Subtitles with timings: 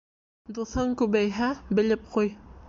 [0.59, 1.51] Дуҫың күбәйһә
[1.81, 2.35] белеп ҡуй: